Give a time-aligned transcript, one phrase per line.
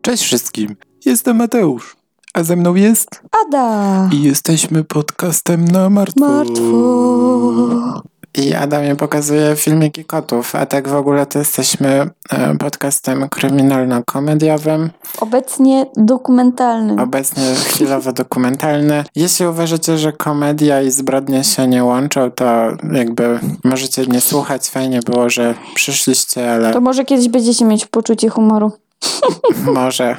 [0.00, 1.96] Cześć wszystkim, jestem Mateusz,
[2.34, 4.08] a ze mną jest Ada!
[4.12, 6.20] i jesteśmy podcastem na martwo.
[6.20, 8.02] Martwo!
[8.34, 14.90] I Adamie pokazuje filmiki kotów, a tak w ogóle to jesteśmy e, podcastem kryminalno-komediowym,
[15.20, 17.02] Obecnie dokumentalny.
[17.02, 19.04] obecnie chwilowo dokumentalny.
[19.16, 22.44] Jeśli uważacie, że komedia i zbrodnie się nie łączą, to
[22.92, 28.28] jakby możecie nie słuchać, fajnie było, że przyszliście, ale To może kiedyś będziecie mieć poczucie
[28.28, 28.72] humoru.
[29.74, 30.16] może.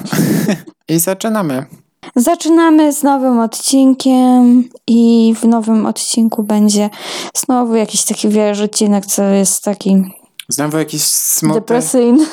[0.88, 1.66] I zaczynamy.
[2.16, 6.90] Zaczynamy z nowym odcinkiem i w nowym odcinku będzie
[7.34, 10.04] znowu jakiś taki, wiesz, odcinek, co jest taki
[10.50, 11.60] Znowu jakiś smutny.
[11.60, 12.26] depresyjny.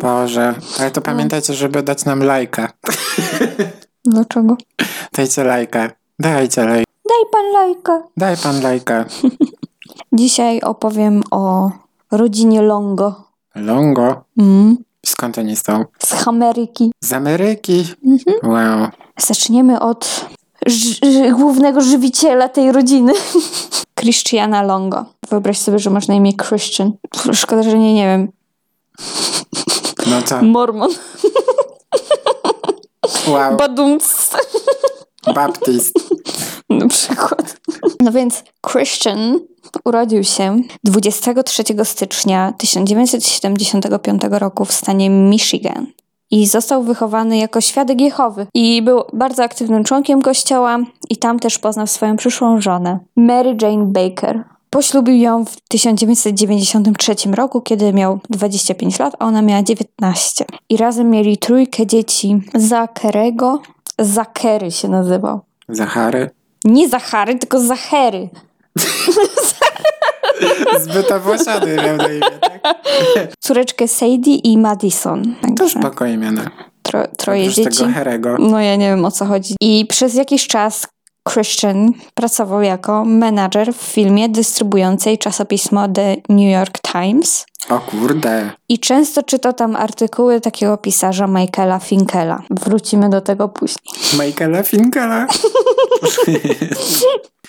[0.00, 2.72] Boże, ale to pamiętajcie, żeby dać nam lajka.
[4.04, 4.56] Dlaczego?
[5.12, 5.90] Dajcie lajka.
[6.18, 6.84] Dajcie lajka.
[7.08, 8.02] Daj pan lajka.
[8.16, 9.04] Daj pan lajka.
[10.12, 11.70] Dzisiaj opowiem o
[12.10, 13.24] rodzinie Longo.
[13.54, 14.24] Longo.
[14.38, 14.76] Mm.
[15.06, 15.84] Skąd oni są?
[15.98, 16.92] Z Ameryki.
[17.04, 17.84] Z Ameryki.
[18.06, 18.52] Mhm.
[18.52, 18.88] Wow.
[19.18, 20.26] Zaczniemy od
[21.32, 23.12] głównego żywiciela tej rodziny.
[24.00, 25.04] Christiana Longo.
[25.28, 26.92] Wyobraź sobie, że masz na imię Christian.
[27.32, 28.28] Szkoda, że nie, nie wiem.
[30.10, 30.90] No to Mormon.
[33.28, 33.56] wow.
[33.56, 34.30] Badumc.
[35.34, 35.92] Baptist.
[36.70, 37.56] Na przykład.
[38.00, 39.40] No więc Christian
[39.84, 45.86] urodził się 23 stycznia 1975 roku w stanie Michigan.
[46.30, 48.46] I został wychowany jako świadek Jehowy.
[48.54, 50.78] I był bardzo aktywnym członkiem kościoła
[51.10, 54.44] i tam też poznał swoją przyszłą żonę, Mary Jane Baker.
[54.70, 60.44] Poślubił ją w 1993 roku, kiedy miał 25 lat, a ona miała 19.
[60.68, 63.62] I razem mieli trójkę dzieci Zacherego.
[63.98, 65.40] Zakery się nazywał.
[65.68, 66.30] Zachary.
[66.64, 68.28] Nie Zachary, tylko Zachery.
[70.80, 72.20] Zbyt owłosiony miał na imię?
[73.44, 75.34] Córeczkę Sadie i Madison.
[75.42, 76.50] To Także spoko imiona.
[76.82, 77.78] tro, troje Oprócz dzieci.
[77.78, 78.36] tego Herego.
[78.38, 79.54] No ja nie wiem o co chodzi.
[79.60, 80.86] I przez jakiś czas
[81.32, 87.46] Christian pracował jako menadżer w filmie dystrybuującej czasopismo The New York Times.
[87.70, 88.50] O kurde.
[88.68, 92.42] I często czytał tam artykuły takiego pisarza Michaela Finkela.
[92.50, 94.26] Wrócimy do tego później.
[94.26, 95.26] Michaela Finkela.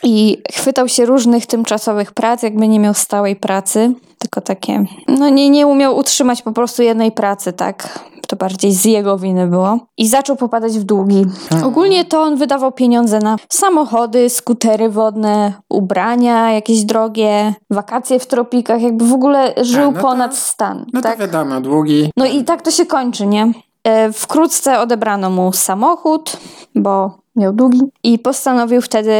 [0.03, 4.85] I chwytał się różnych tymczasowych prac, jakby nie miał stałej pracy, tylko takie.
[5.07, 7.99] No nie, nie umiał utrzymać po prostu jednej pracy, tak.
[8.27, 9.79] To bardziej z jego winy było.
[9.97, 11.25] I zaczął popadać w długi.
[11.65, 18.81] Ogólnie to on wydawał pieniądze na samochody, skutery wodne, ubrania jakieś drogie, wakacje w tropikach,
[18.81, 20.85] jakby w ogóle żył no to- ponad stan.
[20.93, 21.13] No tak?
[21.13, 22.11] to wiadomo, długi.
[22.17, 23.51] No i tak to się kończy, nie?
[23.83, 26.37] E, Wkrótce odebrano mu samochód,
[26.75, 29.11] bo miał długi i postanowił wtedy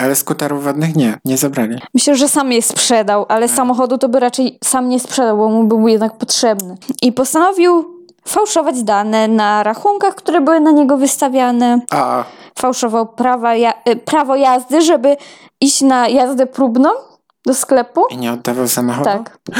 [0.00, 1.78] Ale skuterów wodnych nie, nie zabrali.
[1.94, 5.64] Myślę, że sam je sprzedał, ale samochodu to by raczej sam nie sprzedał, bo mu
[5.64, 6.76] był jednak potrzebny.
[7.02, 7.84] I postanowił
[8.28, 11.80] fałszować dane na rachunkach, które były na niego wystawiane.
[11.92, 12.24] O,
[12.58, 15.16] Fałszował prawa ja- y, prawo jazdy, żeby
[15.60, 16.88] iść na jazdę próbną
[17.46, 18.04] do sklepu.
[18.10, 19.04] i nie oddawał samochodu?
[19.04, 19.38] Tak.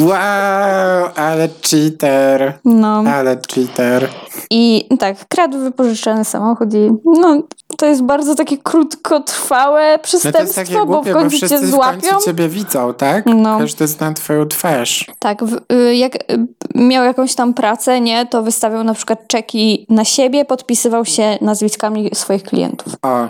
[0.00, 2.58] Wow, ale cheater.
[2.64, 3.04] No.
[3.14, 4.08] Ale cheater.
[4.50, 7.42] I tak, kradł wypożyczony samochód i no,
[7.76, 11.36] to jest bardzo takie krótkotrwałe No przestępstwo, to jest takie bo głupie, w bo końcu
[11.36, 12.00] wszyscy cię w złapią.
[12.10, 13.26] końcu ciebie widzą, tak?
[13.26, 13.58] No.
[13.58, 15.10] Każdy zna twoją twarz.
[15.18, 19.86] Tak, w, y, jak y, miał jakąś tam pracę, nie, to wystawiał na przykład czeki
[19.90, 22.92] na siebie, podpisywał się nazwiskami swoich klientów.
[23.02, 23.28] O,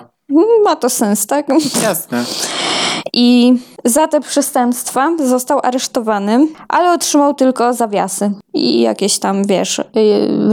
[0.65, 1.47] Ma to sens, tak?
[1.83, 2.25] jasne.
[3.13, 3.55] I
[3.85, 9.85] za te przestępstwa został aresztowany, ale otrzymał tylko zawiasy i jakieś tam, wiesz, y,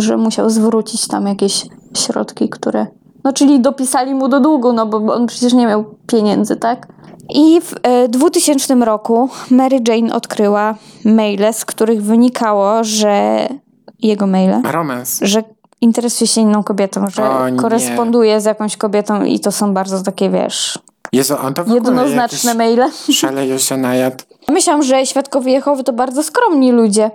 [0.01, 1.65] że musiał zwrócić tam jakieś
[1.97, 2.87] środki, które...
[3.23, 6.87] No, czyli dopisali mu do długu, no bo on przecież nie miał pieniędzy, tak?
[7.29, 10.75] I w e, 2000 roku Mary Jane odkryła
[11.05, 13.47] maile, z których wynikało, że
[13.99, 15.19] jego maile, Romans.
[15.21, 15.43] że
[15.81, 20.29] interesuje się inną kobietą, że O koresponduje z jakąś kobietą i to są bardzo takie,
[20.29, 20.79] wiesz,
[21.13, 22.89] Jezu, on to w jednoznaczne maile.
[23.11, 24.23] szaleje się najadł.
[24.49, 27.11] Myślałam, że świadkowie Jehowy to bardzo skromni ludzie,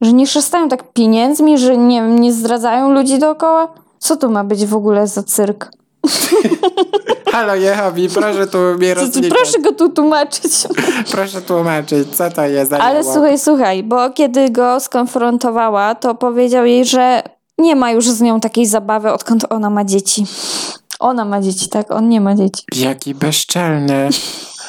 [0.00, 3.68] że nie szystają tak pieniędzmi, że nie, nie zdradzają ludzi dookoła.
[3.98, 5.70] Co to ma być w ogóle za cyrk?
[7.32, 9.30] Halo Jehowi, proszę tu mnie rozliczać.
[9.38, 10.52] proszę go tu tłumaczyć.
[11.12, 16.66] Proszę tłumaczyć, co to jest za Ale słuchaj, słuchaj, bo kiedy go skonfrontowała, to powiedział
[16.66, 17.22] jej, że
[17.58, 20.24] nie ma już z nią takiej zabawy, odkąd ona ma dzieci.
[21.00, 21.90] Ona ma dzieci, tak?
[21.90, 22.62] On nie ma dzieci.
[22.76, 24.08] Jaki bezczelny.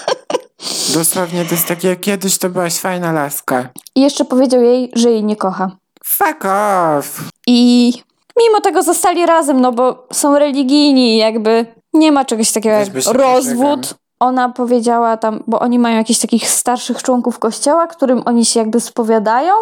[0.94, 3.70] Dosłownie to jest takie, kiedyś to byłaś fajna laska.
[3.96, 5.72] I jeszcze powiedział jej, że jej nie kocha.
[6.06, 7.22] Fuck off.
[7.48, 7.94] I
[8.40, 13.94] mimo tego zostali razem, no bo są religijni, jakby nie ma czegoś takiego jak rozwód.
[14.20, 18.80] ona powiedziała tam, bo oni mają jakichś takich starszych członków kościoła, którym oni się jakby
[18.80, 19.54] spowiadają,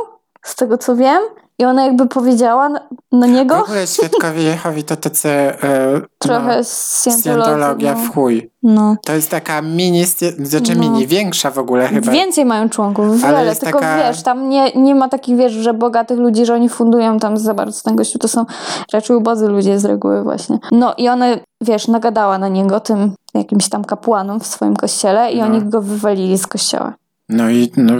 [0.43, 1.21] z tego co wiem.
[1.59, 2.79] I ona jakby powiedziała na,
[3.11, 7.99] na W niego ogóle świadkowie Jehowi to tacy e, trochę no, Scientologia no.
[7.99, 8.51] w chuj.
[8.63, 8.95] no.
[9.05, 10.05] To jest taka mini,
[10.39, 10.81] znaczy No.
[10.81, 12.11] mini, większa w ogóle chyba.
[12.11, 15.53] Więcej mają członków, Ale wiele, jest tylko taka- wiesz, tam nie, nie ma takich, wiesz,
[15.53, 18.45] że bogatych ludzi, że oni fundują tam za bardzo ten gościu, to są
[18.93, 20.59] raczej ubodzy ludzie z reguły właśnie.
[20.71, 21.25] No i ona,
[21.61, 25.45] wiesz, nagadała na niego tym jakimś tam kapłanom w swoim kościele i No.
[25.45, 26.93] oni go wywalili z kościoła.
[27.29, 27.93] No i no,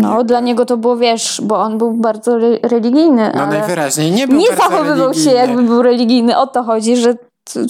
[0.00, 4.28] No, dla niego to było, wiesz, bo on był bardzo re- religijny, no najwyraźniej nie
[4.28, 6.38] był nie zachowywał się jakby był religijny.
[6.38, 7.14] O to chodzi, że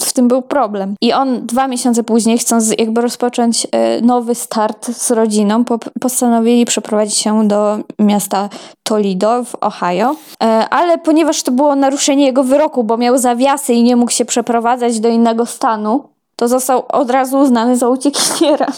[0.01, 0.95] w tym był problem.
[1.01, 6.65] I on dwa miesiące później, chcąc jakby rozpocząć e, nowy start z rodziną, po, postanowili
[6.65, 8.49] przeprowadzić się do miasta
[8.83, 10.15] Toledo w Ohio.
[10.43, 14.25] E, Ale ponieważ to było naruszenie jego wyroku, bo miał zawiasy i nie mógł się
[14.25, 16.03] przeprowadzać do innego stanu,
[16.35, 18.67] to został od razu uznany za uciekiniera.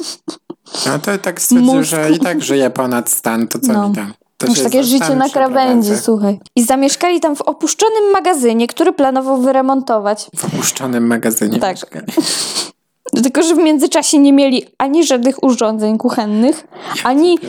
[0.85, 1.89] No to tak stwierdził, Mózg.
[1.89, 3.89] że i tak żyje ponad stan, to co No.
[3.89, 4.13] mi tam.
[4.37, 6.39] To Masz takie życie na krawędzi, słuchaj.
[6.55, 10.27] I zamieszkali tam w opuszczonym magazynie, który planował wyremontować.
[10.35, 11.71] W opuszczonym magazynie Tak.
[11.75, 12.05] mieszkali.
[13.23, 16.67] Tylko, że w międzyczasie nie mieli ani żadnych urządzeń kuchennych,
[17.03, 17.39] ani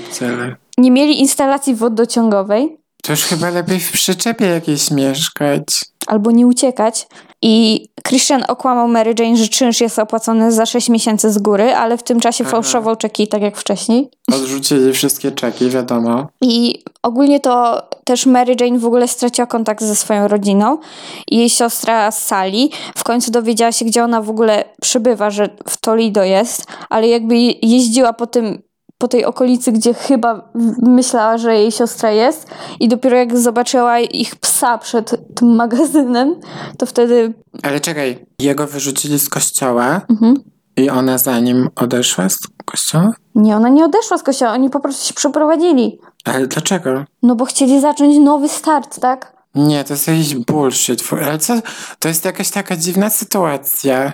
[0.78, 5.64] nie mieli instalacji wodociągowej, To już chyba lepiej w przyczepie jakiejś mieszkać.
[6.06, 7.06] albo nie uciekać.
[7.42, 11.98] I Christian okłamał Mary Jane, że czynsz jest opłacony za 6 miesięcy z góry, ale
[11.98, 12.50] w tym czasie Aha.
[12.50, 14.10] fałszował czeki, tak jak wcześniej.
[14.32, 16.26] Odrzucili wszystkie czeki, wiadomo.
[16.40, 20.78] I ogólnie to też Mary Jane w ogóle straciła kontakt ze swoją rodziną.
[21.30, 25.76] I jej siostra Sally w końcu dowiedziała się, gdzie ona w ogóle przybywa, że w
[25.76, 28.62] Toledo jest, ale jakby je- jeździła po tym
[28.98, 30.50] po tej okolicy, gdzie chyba
[30.82, 32.46] myślała, że jej siostra jest
[32.80, 36.40] i dopiero jak zobaczyła ich psa przed tym magazynem,
[36.78, 40.34] to wtedy Ale czekaj, jego wyrzucili z kościoła mhm.
[40.76, 43.12] i ona za nim odeszła z kościoła?
[43.34, 45.98] nie, ona nie odeszła z kościoła, oni po prostu się przeprowadzili.
[46.24, 47.04] Ale dlaczego?
[47.22, 49.36] No bo chcieli zacząć nowy start, tak?
[49.54, 51.02] Nie, to jest jakiś bullshit.
[51.12, 51.54] Ale co?
[51.98, 54.12] To jest jakaś taka dziwna sytuacja.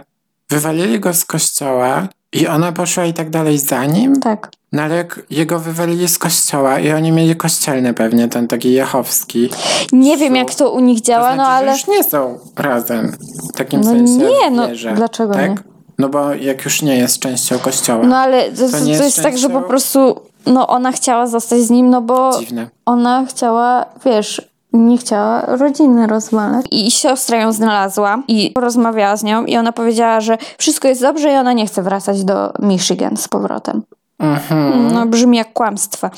[0.51, 4.21] Wywalili go z kościoła i ona poszła i tak dalej za nim?
[4.21, 4.51] Tak.
[4.73, 9.51] No ale jak jego wywalili z kościoła i oni mieli kościelny pewnie, ten taki jechowski.
[9.93, 11.73] Nie wiem, jak to u nich To działa, znaczy, no ale...
[11.73, 13.17] już nie są razem.
[13.55, 15.51] W takim No sensie nie, no, wierzę, dlaczego tak?
[15.51, 15.57] nie?
[15.99, 18.07] No bo jak już nie jest częścią kościoła.
[18.07, 21.61] No ale to, to, to jest jest tak, że po prostu no ona chciała zostać
[21.61, 22.67] z nim, no bo Dziwne.
[22.87, 26.67] ona chciała, wiesz, nie chciała rodziny rozwalać.
[26.71, 31.33] I siostra ją znalazła i porozmawiała z nią i ona powiedziała, że wszystko jest dobrze
[31.33, 33.83] i ona nie chce wracać do Michigan z powrotem.
[34.23, 34.93] Mhm.
[34.93, 36.11] No brzmi jak kłamstwo.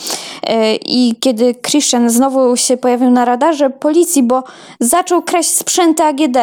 [0.43, 4.43] E, I kiedy Christian znowu się pojawił na radarze policji, bo
[4.81, 6.37] zaczął kraść sprzęty AGD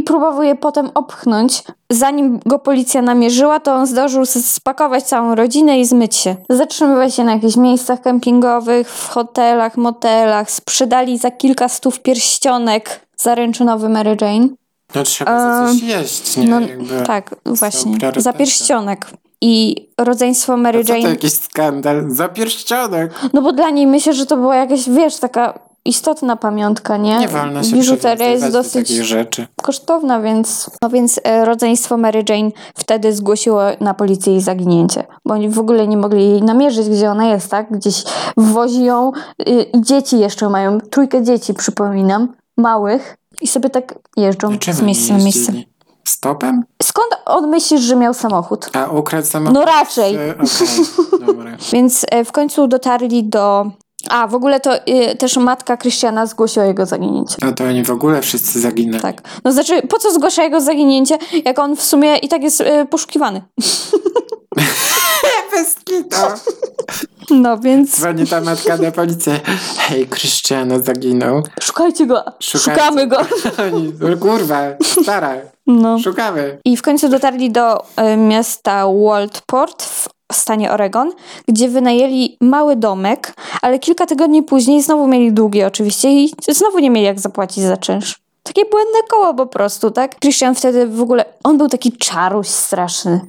[0.00, 5.80] i próbował je potem opchnąć, zanim go policja namierzyła, to on zdążył spakować całą rodzinę
[5.80, 6.36] i zmyć się.
[6.50, 13.88] Zatrzymywać się na jakichś miejscach kempingowych, w hotelach, motelach, sprzedali za kilka stów pierścionek zaręczynowy
[13.88, 14.48] Mary Jane.
[14.94, 16.46] No trzeba za coś jeść, nie?
[16.46, 17.02] No Jakby.
[17.06, 19.06] tak, właśnie, za pierścionek.
[19.40, 22.10] I rodzeństwo Mary A co to Jane jakiś skandal?
[22.10, 23.12] Za pierścionek.
[23.32, 27.18] No bo dla niej myślę, że to była jakaś, wiesz, taka istotna pamiątka, nie?
[27.18, 29.46] Nie wolno się Biżuteria jest do dosyć rzeczy.
[29.62, 30.70] kosztowna, więc...
[30.82, 35.04] No więc e, rodzeństwo Mary Jane wtedy zgłosiło na policję jej zaginięcie.
[35.24, 37.72] Bo oni w ogóle nie mogli jej namierzyć, gdzie ona jest, tak?
[37.72, 38.04] Gdzieś
[38.36, 39.12] wwozi ją
[39.48, 40.80] y, i dzieci jeszcze mają.
[40.80, 42.32] Trójkę dzieci, przypominam.
[42.56, 43.16] Małych.
[43.40, 45.52] I sobie tak jeżdżą z miejsca na miejsce.
[46.06, 46.64] Stopem?
[46.82, 48.70] Skąd on myślisz, że miał samochód?
[48.72, 49.54] A ukradł samochód?
[49.54, 50.14] No raczej.
[50.14, 51.56] E, Okej, dobra.
[51.72, 53.70] Więc e, w końcu dotarli do...
[54.08, 57.36] A, w ogóle to y, też matka Krystiana zgłosiła jego zaginięcie.
[57.42, 59.02] No to oni w ogóle wszyscy zaginęli.
[59.02, 59.22] Tak.
[59.44, 62.86] No znaczy, po co zgłasza jego zaginięcie, jak on w sumie i tak jest y,
[62.90, 63.42] poszukiwany?
[65.56, 66.16] Bez kitu.
[67.30, 69.40] No więc Dzwoni ta matka na policję.
[69.78, 71.42] Hej, Krystiano zaginął.
[71.60, 72.24] szukajcie go.
[72.40, 72.58] Szukajcie.
[72.82, 73.16] Szukamy go.
[74.10, 74.58] No kurwa,
[75.02, 75.34] stara,
[75.66, 75.98] No.
[75.98, 76.58] szukamy.
[76.64, 81.12] I w końcu dotarli do y, miasta Walport w stanie Oregon,
[81.48, 86.90] gdzie wynajęli mały domek, ale kilka tygodni później znowu mieli długi oczywiście i znowu nie
[86.90, 88.18] mieli jak zapłacić za czynsz.
[88.42, 90.18] Takie błędne koło po prostu, tak?
[90.20, 93.20] Christian wtedy w ogóle, on był taki czaruś straszny.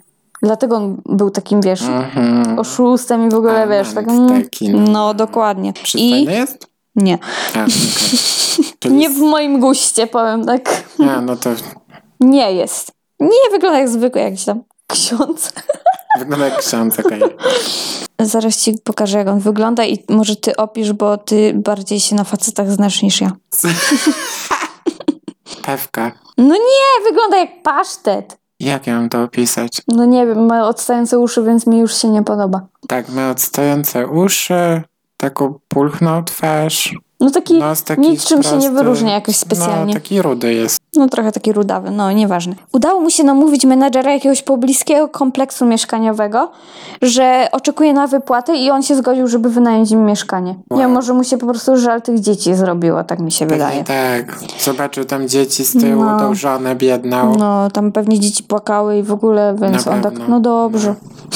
[0.44, 2.60] Dlatego on był takim, wiesz, Mhm.
[2.60, 4.08] oszustem i w ogóle, A, wiesz, tak...
[4.08, 4.92] Mm, taki, no.
[4.92, 5.74] No, dokładnie.
[5.96, 6.68] I jest?
[6.96, 7.18] nie.
[7.56, 7.66] A.
[8.80, 10.84] Czyli Nie w moim guście, powiem tak.
[11.00, 11.50] A, no to
[12.20, 12.92] Nie jest.
[13.20, 15.54] Nie wygląda jak zwykły jakiś tam ksiądz.
[16.20, 17.22] wygląda jak ksiądz, okej.
[18.22, 22.24] Zaraz ci pokażę, jak on wygląda i może ty opisz, bo ty bardziej się na
[22.24, 23.32] facetach znasz niż ja.
[25.66, 26.12] Pewka.
[26.38, 28.38] No nie, wygląda jak pasztet.
[28.60, 29.82] Jak ja mam to opisać?
[29.88, 32.68] No nie wiem, ma odstające uszy, więc mi już się nie podoba.
[32.88, 34.82] Tak, ma odstające uszy,
[35.18, 36.94] taką pulchną twarz.
[37.20, 38.72] No taki Nos taki niczym się nie prosty.
[38.72, 39.94] wyróżnia jakoś specjalnie.
[39.94, 40.80] No, taki rudy jest.
[40.96, 42.56] No trochę taki rudawy, no nieważne.
[42.72, 46.52] Udało mu się namówić menadżera jakiegoś pobliskiego kompleksu mieszkaniowego,
[47.02, 50.56] że oczekuje na wypłatę i on się zgodził, żeby wynająć im mieszkanie.
[50.70, 50.80] Wow.
[50.80, 53.84] Nie, może mu się po prostu żal tych dzieci zrobiło, tak mi się wydaje.
[53.84, 54.40] Pewnie tak.
[54.64, 56.20] Zobaczył tam dzieci z tyłu, No.
[56.20, 57.36] tą żonę biedną.
[57.36, 60.28] No, tam pewnie dzieci płakały i w ogóle, więc Na on tak, pewno.
[60.30, 60.96] no dobrze.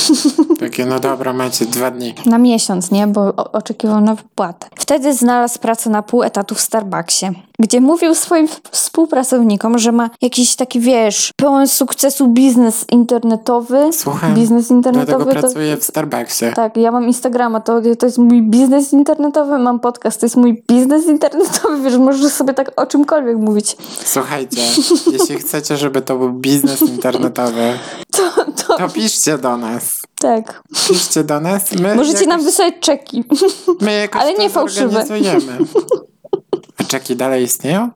[0.60, 2.14] Takie, no dobra, macie dwa dni.
[2.26, 3.08] Na miesiąc, nie?
[3.08, 4.68] Bo oczekiwał na wypłatę.
[4.76, 7.26] Wtedy znalazł pracę na pół etatu w Starbucksie,
[7.62, 13.94] gdzie mówił swoim współpracownikom, że ma jakiś taki, wiesz, pełen sukcesu biznes internetowy.
[13.94, 14.36] Słucham.
[14.36, 15.40] Biznes Dlatego internetowy to...
[15.40, 16.46] pracuję w Starbucksie.
[16.56, 20.64] Tak, ja mam Instagrama, to, to jest mój biznes internetowy, mam podcast, to jest mój
[20.70, 23.78] biznes internetowy, wiesz, możesz sobie tak o czymkolwiek mówić.
[24.06, 24.62] Słuchajcie,
[25.20, 27.74] jeśli chcecie, żeby to był biznes internetowy,
[28.12, 30.02] To, to to piszcie do nas.
[30.20, 30.64] tak.
[30.88, 31.72] Piszcie do nas.
[31.72, 33.24] My Możecie jakoś, nam wysłać czeki.
[33.82, 35.06] my jakoś ale to nie fałszywe.
[36.82, 37.90] A czeki dalej istnieją?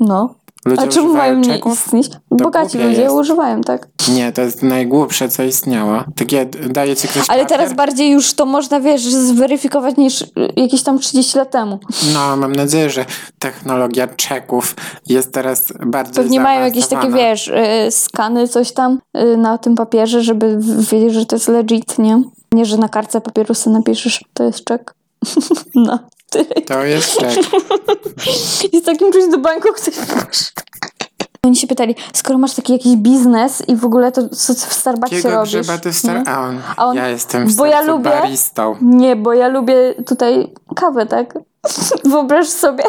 [0.00, 0.34] No.
[0.64, 1.72] Ludzie A czemu mają nie czeków?
[1.86, 2.10] istnieć?
[2.30, 3.14] Bogaci ludzie jest.
[3.14, 3.88] używają, tak.
[4.14, 6.04] Nie, to jest najgłupsze, co istniało.
[6.16, 7.58] Takie daje ci ktoś Ale papier?
[7.58, 11.78] teraz bardziej już to można, wiesz, zweryfikować niż y, jakieś tam 30 lat temu.
[12.14, 13.04] No, mam nadzieję, że
[13.38, 14.74] technologia czeków
[15.06, 19.74] jest teraz bardziej Pewnie mają jakieś takie, wiesz, y, skany, coś tam y, na tym
[19.74, 20.58] papierze, żeby
[20.90, 22.22] wiedzieć, że to jest legit, nie?
[22.52, 24.94] Nie, że na kartce papieru sobie napiszesz, to jest czek.
[25.74, 25.98] No.
[26.30, 26.44] Ty.
[26.44, 27.30] To jest czek.
[28.72, 29.94] I z takim czymś do banku ktoś
[31.46, 35.16] Oni się pytali, skoro masz taki jakiś biznes i w ogóle to co w Starbucksie
[35.16, 35.52] Jakiego robisz?
[35.52, 36.22] grzyba ty star...
[36.26, 38.76] A on, A on- ja jestem w bo ja lubię- baristą.
[38.80, 41.38] Nie, bo ja lubię tutaj kawę, tak?
[42.04, 42.84] Wyobraź sobie,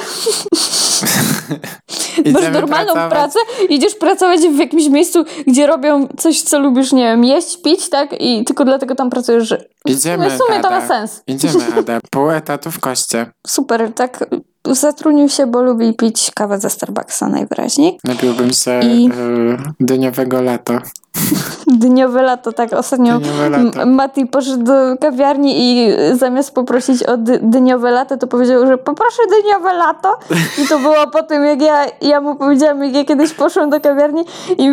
[2.34, 3.12] masz normalną pracować.
[3.12, 7.90] pracę, idziesz pracować w jakimś miejscu, gdzie robią coś, co lubisz, nie wiem, jeść, pić,
[7.90, 8.22] tak?
[8.22, 11.22] I tylko dlatego tam pracujesz, że Idziemy, w sumie to ma sens.
[11.28, 12.00] Idziemy, Ada.
[12.12, 13.32] Pół etatu w koście.
[13.48, 14.26] Super, tak
[14.72, 17.98] zatrudnił się, bo lubi pić kawę ze Starbucksa najwyraźniej.
[18.04, 20.74] Napiłbym się I- y, dyniowego lato.
[21.68, 23.86] Dniowe lato, tak ostatnio lato.
[23.86, 29.74] Mati poszedł do kawiarni i zamiast poprosić o dyniowe lato, to powiedział, że poproszę dyniowe
[29.74, 30.20] lato.
[30.64, 33.82] I to było po tym, jak ja, ja mu powiedziałam, jak ja kiedyś poszłam do
[33.82, 34.26] kawiarni
[34.58, 34.72] i,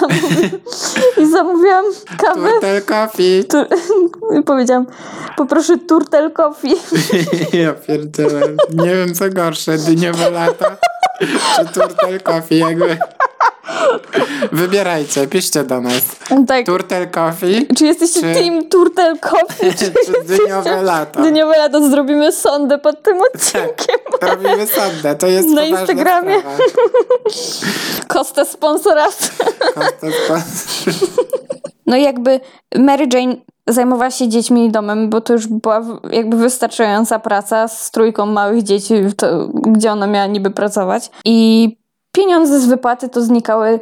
[0.00, 0.50] zamówi,
[1.22, 1.84] i zamówiłam
[2.18, 2.48] kawę.
[2.52, 3.44] Turtle coffee.
[3.44, 3.56] Tu,
[4.38, 4.86] I powiedziałam,
[5.36, 6.74] poproszę turtle coffee.
[7.62, 8.40] Ja pierdzielę.
[8.74, 10.64] Nie wiem co gorsze, dyniowe lato
[11.56, 12.98] czy turtle coffee, jakby.
[14.52, 16.02] Wybierajcie, piszcie do nas.
[16.48, 16.66] Tak.
[16.66, 19.74] Turtle coffee Czy jesteście czy- team turtle coffee?
[19.78, 21.22] Czy czy dyniowe lato.
[21.22, 21.88] dyniowe lato?
[21.90, 23.96] Zrobimy sondę pod tym odcinkiem.
[24.22, 26.38] Robimy sondę, to jest Na Instagramie.
[26.40, 26.56] sprawa.
[28.44, 28.98] Sponsor.
[31.86, 32.40] No i jakby
[32.78, 37.68] Mary Jane zajmowała się dziećmi i domem, bo to już była w- jakby wystarczająca praca
[37.68, 41.10] z trójką małych dzieci, to, gdzie ona miała niby pracować.
[41.24, 41.68] I
[42.12, 43.80] pieniądze z wypłaty to znikały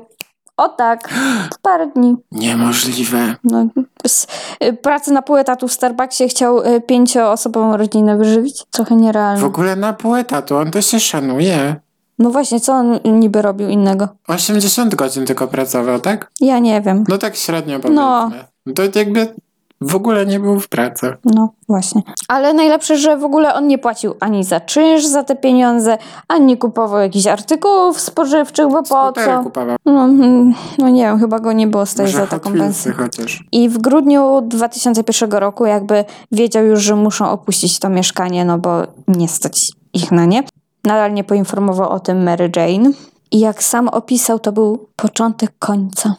[0.56, 1.08] o tak,
[1.54, 2.16] w parę dni.
[2.32, 3.34] Niemożliwe.
[3.44, 3.66] No,
[4.06, 4.26] z,
[4.64, 8.64] y, pracy na pół etatu w Starbucksie chciał y, pięcioosobową rodzinę wyżywić.
[8.70, 9.44] Trochę W nierealne.
[9.46, 11.76] ogóle na pół etatu, on to się szanuje.
[12.18, 14.09] No właśnie, co on niby robił innego?
[14.28, 16.30] 80 godzin tylko pracował, tak?
[16.40, 17.04] Ja nie wiem.
[17.09, 17.94] No tak średnio powiedzmy.
[17.94, 18.30] No.
[18.75, 19.35] To jakby
[19.80, 21.12] w ogóle nie był w pracy.
[21.25, 22.02] No, właśnie.
[22.28, 26.47] Ale najlepsze, że w ogóle on nie płacił ani za czynsz za te pieniądze, ani
[26.47, 29.42] nie kupował jakichś artykułów spożywczych, bo po co?
[29.42, 29.76] kupował.
[29.87, 32.92] No, mm, no nie wiem, chyba go nie było stać za taką pensję.
[32.92, 33.44] chociaż.
[33.52, 38.83] I w grudniu 2001 roku jakby wiedział już, że muszą opuścić to mieszkanie, no bo
[39.09, 40.42] nie stać ich na nie.
[40.84, 42.90] Nadal nie poinformował o tym Mary Jane.
[43.30, 46.14] I jak sam opisał, to był początek końca.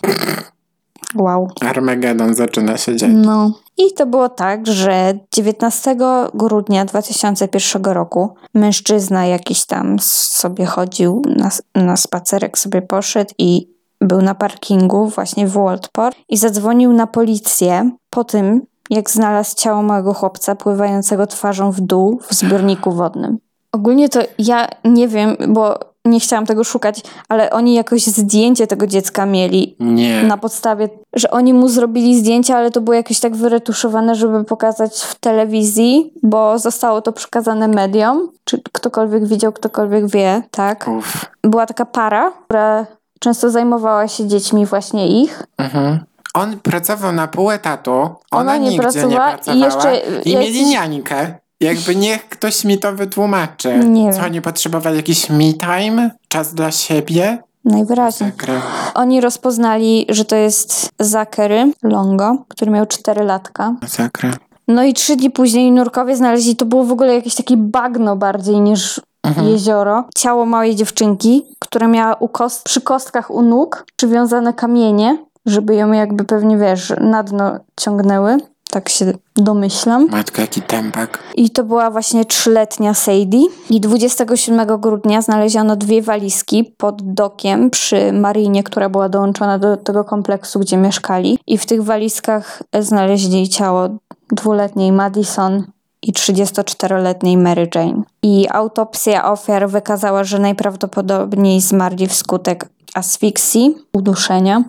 [1.15, 1.47] Wow.
[1.61, 3.11] Armagedon zaczyna się dziać.
[3.13, 3.51] No.
[3.77, 5.95] I to było tak, że 19
[6.33, 14.21] grudnia 2001 roku mężczyzna jakiś tam sobie chodził na, na spacerek, sobie poszedł i był
[14.21, 20.13] na parkingu właśnie w Walport i zadzwonił na policję po tym, jak znalazł ciało małego
[20.13, 23.37] chłopca pływającego twarzą w dół w zbiorniku wodnym.
[23.75, 28.87] Ogólnie to ja nie wiem, bo nie chciałam tego szukać, ale oni jakoś zdjęcie tego
[28.87, 30.23] dziecka mieli Nie.
[30.23, 34.99] na podstawie, że oni mu zrobili zdjęcia, ale to było jakieś tak wyretuszowane, żeby pokazać
[35.01, 38.29] w telewizji, bo zostało to przekazane mediom.
[38.43, 40.87] Czy ktokolwiek widział, ktokolwiek wie, tak?
[40.97, 41.25] Uf.
[41.43, 42.85] Była taka para, która
[43.19, 45.43] często zajmowała się dziećmi właśnie ich.
[45.57, 45.99] Mhm.
[46.33, 50.65] On pracował na pół etatu, ona, Ona nie pracowała nie i pracowała jeszcze i mieli
[50.65, 51.44] niańkę.
[51.65, 53.77] Jakby niech ktoś mi to wytłumaczy.
[53.77, 54.25] Nie Co wiem.
[54.25, 54.97] oni potrzebowali?
[54.97, 56.11] Jakiś me time?
[56.27, 57.37] Czas dla siebie?
[57.65, 58.29] Najwyraźniej.
[58.29, 58.61] Masakra.
[58.93, 63.75] Oni rozpoznali, że to jest Zachary Longo, który miał 4 latka.
[63.81, 64.31] Masakra.
[64.67, 68.61] No i trzy dni później nurkowie znaleźli, to było w ogóle jakieś takie bagno bardziej
[68.61, 69.01] niż
[69.43, 70.03] jezioro.
[70.15, 75.91] Ciało małej dziewczynki, która miała u kost, przy kostkach u nóg przywiązane kamienie, żeby ją
[75.91, 78.37] jakby pewnie, wiesz, na dno ciągnęły.
[78.75, 80.07] Tak się domyślam.
[80.11, 81.19] Matko, jaki tempak.
[81.35, 83.41] I to była właśnie trzyletnia Sadie.
[83.69, 90.03] I 27 grudnia znaleziono dwie walizki pod dokiem przy marinie, która była dołączona do tego
[90.03, 91.39] kompleksu, gdzie mieszkali.
[91.47, 93.89] I w tych walizkach znaleźli ciało
[94.31, 95.63] dwuletniej Madison
[96.01, 98.01] i 34-letniej Mary Jane.
[98.23, 104.63] I autopsja ofiar wykazała, że najprawdopodobniej zmarli wskutek asfiksji, uduszenia.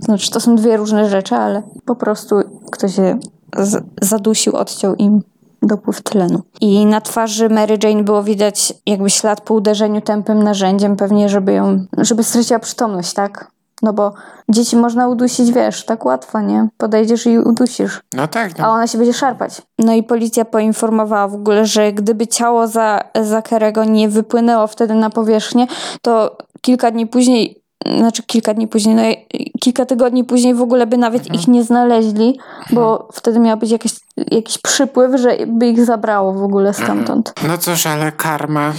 [0.00, 2.36] Znaczy, to są dwie różne rzeczy, ale po prostu
[2.72, 3.18] ktoś się
[4.02, 5.22] zadusił, odciął im
[5.62, 6.42] dopływ tlenu.
[6.60, 11.52] I na twarzy Mary Jane było widać jakby ślad po uderzeniu tępym narzędziem, pewnie żeby
[11.52, 13.50] ją, żeby straciła przytomność, tak?
[13.82, 14.12] No bo
[14.48, 16.68] dzieci można udusić, wiesz, tak łatwo, nie?
[16.78, 18.70] Podejdziesz i udusisz No tak, a no.
[18.72, 19.62] ona się będzie szarpać.
[19.78, 25.10] No i policja poinformowała w ogóle, że gdyby ciało za, Zakerego nie wypłynęło wtedy na
[25.10, 25.66] powierzchnię,
[26.02, 29.02] to kilka dni później, znaczy kilka dni później, no
[29.60, 32.38] kilka tygodni później w ogóle by nawet ich nie znaleźli,
[32.70, 33.92] bo wtedy miał być jakiś,
[34.30, 37.32] jakiś przypływ, że by ich zabrało w ogóle stamtąd.
[37.48, 38.72] No cóż, ale karma.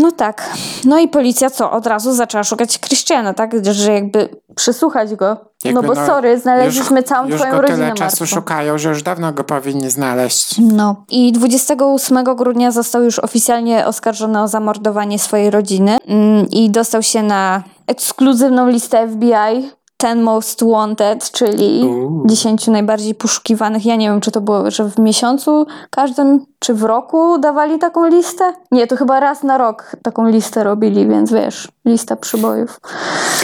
[0.00, 0.50] No tak.
[0.84, 1.70] No i policja co?
[1.70, 3.52] Od razu zaczęła szukać Christiana, tak?
[3.70, 5.36] Że jakby przesłuchać go.
[5.64, 8.26] Jakby no bo sorry, znaleźliśmy już, całą już twoją rodzinę tyle czasu martwą.
[8.26, 10.54] szukają, że już dawno go powinni znaleźć.
[10.58, 11.04] No.
[11.08, 17.22] I 28 grudnia został już oficjalnie oskarżony o zamordowanie swojej rodziny mm, i dostał się
[17.22, 22.26] na ekskluzywną listę FBI Ten Most Wanted, czyli Uuu.
[22.26, 23.86] 10 najbardziej poszukiwanych.
[23.86, 28.06] Ja nie wiem, czy to było, że w miesiącu każdym, czy w roku dawali taką
[28.06, 28.52] listę?
[28.72, 32.80] Nie, to chyba raz na rok taką listę robili, więc wiesz, lista przybojów.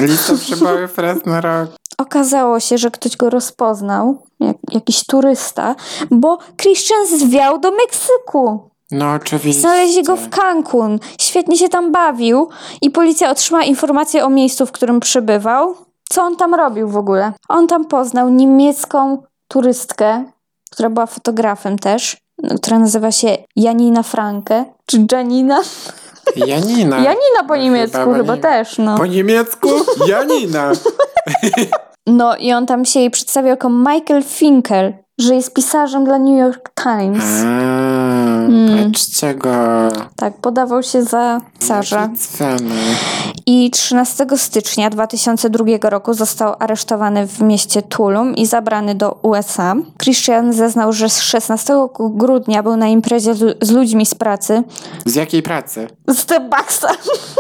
[0.01, 1.69] Lista przybojów raz na rok.
[1.99, 5.75] Okazało się, że ktoś go rozpoznał, jak, jakiś turysta,
[6.11, 8.74] bo Christian zwiał do Meksyku.
[8.91, 9.61] No oczywiście.
[9.61, 10.99] Znaleźli go w Cancun.
[11.21, 12.49] Świetnie się tam bawił
[12.83, 15.75] i policja otrzymała informację o miejscu, w którym przebywał.
[16.09, 17.33] Co on tam robił w ogóle?
[17.49, 20.25] On tam poznał niemiecką turystkę,
[20.71, 22.17] która była fotografem też,
[22.63, 25.61] która nazywa się Janina Franke, czy Janina?
[26.37, 26.97] Janina.
[27.09, 28.97] Janina po No, niemiecku chyba chyba, też, no.
[28.99, 29.69] Po niemiecku?
[30.07, 30.73] Janina.
[32.07, 36.39] No i on tam się jej przedstawiał jako Michael Finkel, że jest pisarzem dla New
[36.39, 37.25] York Times.
[37.25, 38.24] A,
[38.85, 39.51] Patrzcie go.
[40.17, 41.41] Tak, podawał się za
[42.17, 42.75] cwany.
[43.47, 49.75] I 13 stycznia 2002 roku został aresztowany w mieście Tulum i zabrany do USA.
[50.03, 54.63] Christian zeznał, że z 16 grudnia był na imprezie z, ludźmi z pracy,
[55.07, 55.89] Z jakiej pracy?
[56.09, 56.89] z Starbucksa,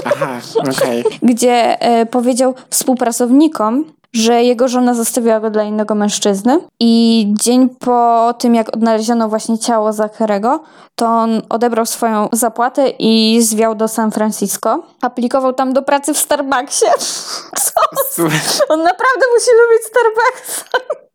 [0.04, 1.04] Aha, okej.
[1.22, 6.60] gdzie e, powiedział współpracownikom, że jego żona zostawiła go dla innego mężczyzny.
[6.80, 10.62] I dzień po tym, jak odnaleziono właśnie ciało Zacharego,
[10.94, 14.82] to on odebrał swoją zapłatę i zwiał do San Francisco.
[15.02, 16.86] Aplikował tam do pracy w Starbucksie.
[17.64, 18.22] Co?
[18.68, 20.64] On naprawdę musi lubić Starbucksa.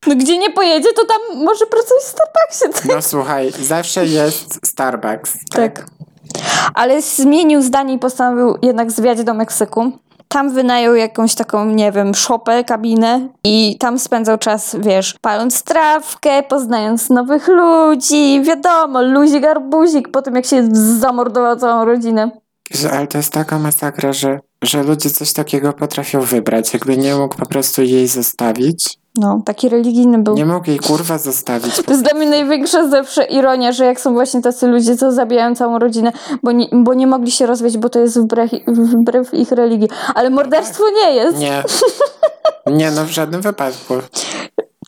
[0.08, 2.90] No gdzie nie pojedzie, to tam może pracować w Starbucksie.
[2.96, 5.34] No słuchaj, zawsze jest Starbucks.
[5.52, 5.86] Tak.
[6.74, 9.92] Ale zmienił zdanie i postanowił jednak zwiać do Meksyku.
[10.32, 16.44] Tam wynajął jakąś taką, nie wiem, szopę, kabinę i tam spędzał czas, wiesz, paląc trawkę,
[16.44, 20.68] poznając nowych ludzi, wiadomo, luzik, arbuzik, po tym jak się
[21.00, 22.32] zamordował całą rodzinę.
[22.92, 26.74] Ale to jest taka masakra, że, że ludzie coś takiego potrafią wybrać.
[26.74, 29.00] Jakby nie mógł po prostu jej zostawić.
[29.18, 30.36] No, taki religijny był.
[30.36, 31.76] Nie mógł jej kurwa zostawić.
[31.76, 35.56] To jest dla mnie największa zawsze ironia, że jak są właśnie tacy ludzie, co zabijają
[35.56, 36.12] całą rodzinę,
[36.44, 39.90] bo nie, bo nie mogli się rozwijać, bo to jest wbrew, wbrew ich religii.
[40.16, 41.40] Ale morderstwo nie jest.
[41.40, 41.64] Nie.
[42.68, 43.94] Nie, no w żadnym wypadku.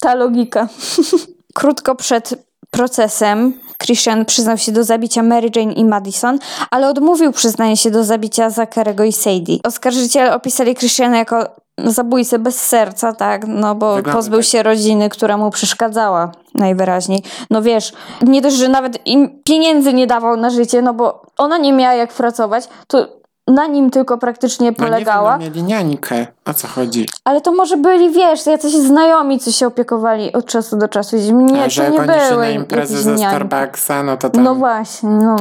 [0.02, 0.68] Ta logika.
[1.54, 2.34] Krótko przed
[2.72, 3.54] procesem
[3.84, 6.40] Christian przyznał się do zabicia Mary Jane i Madison,
[6.72, 9.58] ale odmówił przyznania się do zabicia Zacharego i Sadie.
[9.64, 14.48] Oskarżyciele opisali Christiana jako zabójcę bez serca, tak, no bo Wygląda pozbył tak.
[14.48, 17.24] się rodziny, która mu przeszkadzała najwyraźniej.
[17.50, 21.58] No wiesz, nie dość, że nawet im pieniędzy nie dawał na życie, no bo ona
[21.58, 23.21] nie miała jak pracować, to
[23.54, 25.38] na nim tylko praktycznie No polegała.
[25.38, 26.28] nie wiem, no mieli niańkę.
[26.46, 27.06] O co chodzi?
[27.26, 31.18] Ale to może byli, wiesz, jacyś znajomi, co się opiekowali od czasu do czasu.
[31.18, 33.26] Nie, A że to nie się były na imprezę ze niańki.
[33.28, 34.44] Starbucksa, no to tam...
[34.44, 35.36] No właśnie, no.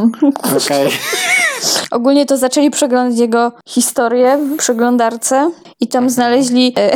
[0.57, 0.90] Okej.
[1.90, 6.90] Ogólnie to zaczęli przeglądać jego historię w przeglądarce i tam znaleźli, e,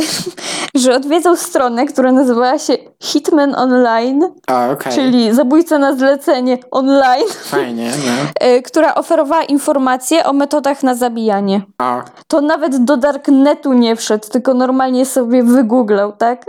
[0.81, 4.93] że odwiedzał stronę, która nazywała się Hitman Online, O, okej.
[4.93, 8.11] czyli zabójca na zlecenie online, Fajnie, no.
[8.47, 11.61] e, która oferowała informacje o metodach na zabijanie.
[11.79, 16.45] O, To nawet do Darknetu nie wszedł, tylko normalnie sobie wygooglał, tak?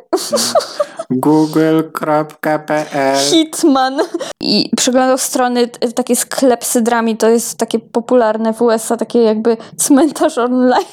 [1.10, 3.98] google.pl Hitman.
[4.40, 10.38] I przeglądał strony, takie z klepsydrami, to jest takie popularne w USA, takie jakby cmentarz
[10.38, 10.86] online.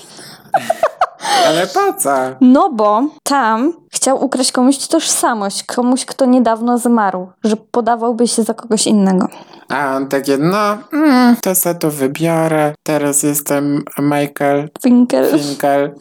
[1.47, 2.09] Ale po co?
[2.41, 3.73] No bo tam
[4.03, 9.27] chciał ukraść komuś tożsamość, komuś, kto niedawno zmarł, że podawałby się za kogoś innego.
[9.69, 12.73] A on takie, no, mm, to se to wybiorę.
[12.83, 15.39] Teraz jestem Michael Finkel.
[15.39, 15.95] Finkel.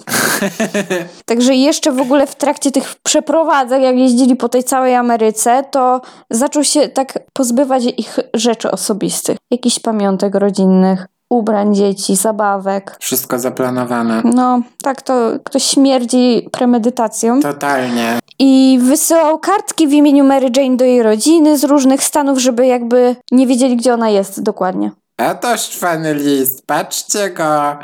[1.27, 6.01] Także jeszcze w ogóle w trakcie tych przeprowadzek, jak jeździli po tej całej Ameryce, to
[6.31, 9.37] zaczął się tak pozbywać ich rzeczy osobistych.
[9.51, 12.97] Jakichś pamiątek rodzinnych, ubrań dzieci, zabawek.
[13.01, 14.23] Wszystko zaplanowane.
[14.25, 17.40] No, tak to ktoś śmierdzi premedytacją.
[17.40, 18.18] Totalnie.
[18.38, 23.16] I wysyłał kartki w imieniu Mary Jane do jej rodziny z różnych stanów, żeby jakby
[23.33, 24.90] nie wiedzieli, gdzie ona jest dokładnie.
[25.16, 27.77] A to szwany list, patrzcie go.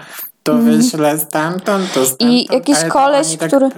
[0.43, 2.23] Tu wyślę stamtąd, to stamtąd.
[2.23, 2.31] Mhm.
[2.31, 3.71] I jakiś to koleś, tak- który-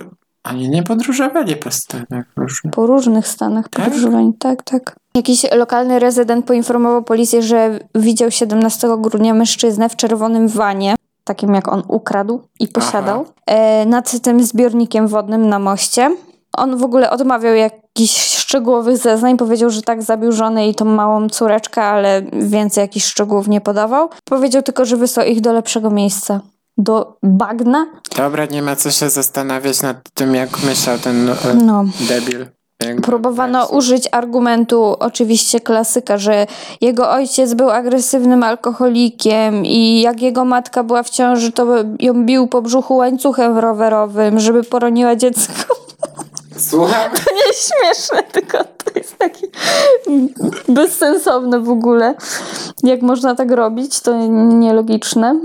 [0.44, 2.72] Oni nie podróżowali po Stanach różnych.
[2.72, 3.84] Po różnych stanach Tak?
[3.84, 4.96] podróżowań, tak, tak.
[5.14, 11.68] Jakiś lokalny rezydent poinformował policję, że widział 17 grudnia mężczyznę w czerwonym wanie, takim jak
[11.68, 16.16] on ukradł i posiadał, e, nad tym zbiornikiem wodnym na moście.
[16.56, 21.28] On w ogóle odmawiał jakichś szczegółowych zeznań, powiedział, że tak zabił żonę i tą małą
[21.28, 24.08] córeczkę, ale więcej jakichś szczegółów nie podawał.
[24.24, 26.40] Powiedział tylko, że wysłał ich do lepszego miejsca.
[26.80, 27.86] Do bagna?
[28.16, 31.84] Dobra, nie ma co się zastanawiać nad tym, jak myślał ten e, No.
[32.08, 32.46] debil.
[32.86, 36.46] Jakby Próbowano tak, użyć argumentu, oczywiście klasyka, że
[36.80, 41.66] jego ojciec był agresywnym alkoholikiem i jak jego matka była w ciąży, to
[42.00, 45.74] ją bił po brzuchu łańcuchem rowerowym, żeby poroniła dziecko.
[46.58, 47.10] Słucham?
[47.24, 49.46] To nie jest śmieszne, tylko to jest takie
[50.68, 52.14] bezsensowne w ogóle.
[52.82, 55.40] Jak można tak robić, to nielogiczne.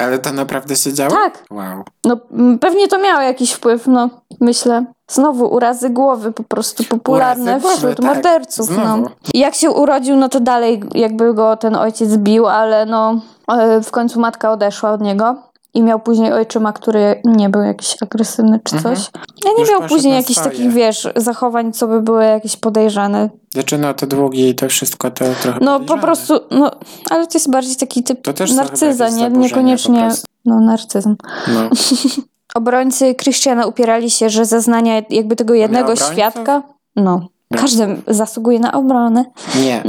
[0.00, 1.10] Ale to naprawdę się działo?
[1.10, 1.44] Tak.
[1.50, 1.84] Wow.
[2.04, 2.16] No
[2.60, 4.10] pewnie to miało jakiś wpływ, no
[4.40, 4.84] myślę.
[5.10, 8.06] Znowu urazy głowy po prostu popularne Urazy głowy, wśród tak.
[8.06, 8.70] morderców.
[8.76, 8.98] No.
[9.34, 13.82] I jak się urodził, no to dalej jakby go ten ojciec bił, ale no e,
[13.82, 15.49] w końcu matka odeszła od niego.
[15.74, 18.96] I miał później ojczyma, który nie był jakiś agresywny czy Mhm.
[18.96, 19.10] coś.
[19.44, 23.30] Ja nie Już miał później jakichś takich, wiesz, zachowań, co by były jakieś podejrzane.
[23.54, 26.70] Znaczy no te długi i to wszystko to trochę No po prostu, no,
[27.10, 29.30] ale to jest bardziej taki typ To też narcyza, nie?
[29.30, 30.10] Niekoniecznie,
[30.44, 31.16] no narcyzm.
[31.48, 31.70] No.
[32.54, 36.62] Obrońcy Christiana upierali się, że zeznania jakby tego jednego świadka.
[36.96, 37.28] No.
[37.50, 37.60] No.
[37.60, 39.24] Każdy zasługuje na obronę.
[39.62, 39.82] Nie.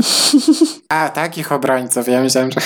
[0.89, 2.07] A, takich obrońców.
[2.07, 2.61] Ja myślałem, że...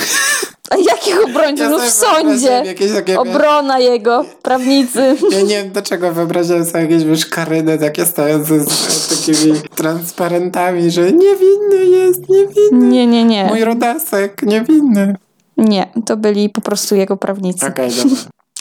[0.70, 1.68] A jakich obrońców?
[1.70, 2.64] No w sądzie.
[2.96, 5.16] Takie, Obrona jego, prawnicy.
[5.32, 7.26] Ja nie wiem dlaczego wyobrażałem sobie jakieś wiesz,
[7.80, 12.88] takie stojące z, z takimi transparentami, że niewinny jest, niewinny.
[12.88, 13.46] Nie, nie, nie.
[13.46, 15.16] Mój rodasek, niewinny.
[15.58, 17.66] Nie, to byli po prostu jego prawnicy.
[17.66, 18.16] Okej, dobra.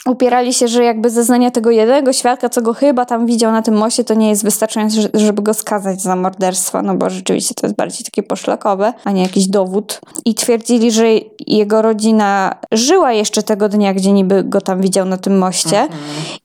[0.09, 3.77] Upierali się, że jakby zeznania tego jednego świadka, co go chyba tam widział na tym
[3.77, 7.67] moście, to nie jest wystarczające, że- żeby go skazać za morderstwo, no bo rzeczywiście to
[7.67, 10.01] jest bardziej takie poszlakowe, a nie jakiś dowód.
[10.25, 11.05] I twierdzili, że
[11.47, 15.87] jego rodzina żyła jeszcze tego dnia, gdzie niby go tam widział na tym moście.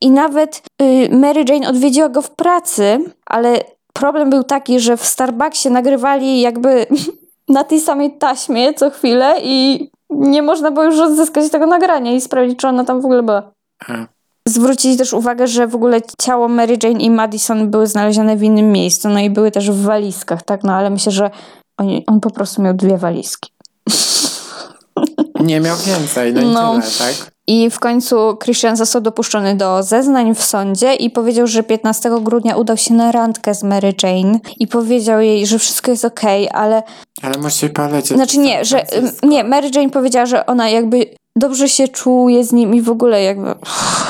[0.01, 3.59] I nawet y, Mary Jane odwiedziła go w pracy, ale
[3.92, 6.87] problem był taki, że w Starbucksie nagrywali jakby
[7.49, 12.20] na tej samej taśmie co chwilę i nie można było już odzyskać tego nagrania i
[12.20, 13.53] sprawdzić, czy ona tam w ogóle była.
[13.88, 14.07] A,
[14.49, 18.73] Zwrócili też uwagę, że w ogóle ciało Mary Jane i Madison były znalezione w innym
[18.73, 20.64] miejscu, no i były też w walizkach, tak?
[20.64, 21.31] No ale myślę, że
[21.79, 23.49] oni, on po prostu miał dwie walizki.
[25.40, 26.70] Nie miał więcej, no i No.
[26.72, 27.31] tyle, tak?
[27.46, 32.57] I w końcu Christian został dopuszczony do zeznań w sądzie i powiedział, że 15 grudnia
[32.57, 36.83] udał się na randkę z Mary Jane i powiedział jej, że wszystko jest okej, ale
[37.22, 38.16] Ale musi polecieć.
[38.16, 38.87] Znaczy nie, że
[39.22, 43.23] nie, Mary Jane powiedziała, że ona jakby dobrze się czuje z nim i w ogóle
[43.23, 43.51] jakby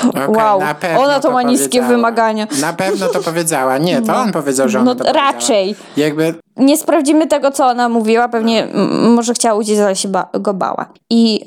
[0.09, 0.61] Okej, wow,
[0.99, 2.47] ona to ma niskie wymagania.
[2.61, 3.79] Na pewno to powiedziała.
[3.79, 5.33] Nie, to on powiedział, że ona No to powiedziała.
[5.33, 5.75] raczej.
[5.97, 8.29] Jakby Nie sprawdzimy tego, co ona mówiła.
[8.29, 10.87] Pewnie m, może chciała uciec, ale się ba- go bała.
[11.11, 11.41] I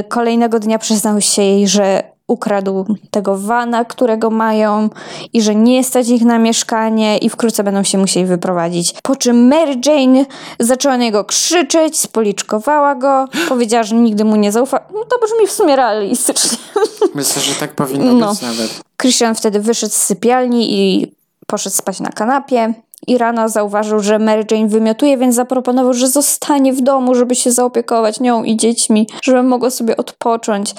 [0.00, 4.88] y, kolejnego dnia przyznał się jej, że ukradł tego wana, którego mają
[5.32, 8.94] i że nie stać ich na mieszkanie i wkrótce będą się musieli wyprowadzić.
[9.02, 10.24] Po czym Mary Jane
[10.60, 14.80] zaczęła na niego krzyczeć, spoliczkowała go, powiedziała, że nigdy mu nie zaufa.
[14.94, 16.58] No to brzmi w sumie realistycznie.
[17.14, 18.30] myślę, że tak powinno No.
[18.30, 18.80] być nawet.
[19.00, 21.12] Christian wtedy wyszedł z sypialni i
[21.46, 22.74] poszedł spać na kanapie.
[23.06, 27.52] I rano zauważył, że Mary Jane wymiotuje, więc zaproponował, że zostanie w domu, żeby się
[27.52, 30.74] zaopiekować nią i dziećmi, żeby mogła sobie odpocząć.